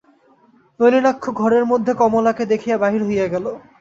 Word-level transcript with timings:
নলিনাক্ষ 0.79 1.23
ঘরের 1.41 1.63
মধ্যে 1.65 1.91
কমলাকে 1.93 2.43
দেখিয়া 2.45 2.77
বাহির 2.77 3.01
হইয়া 3.05 3.27
গেল। 3.27 3.45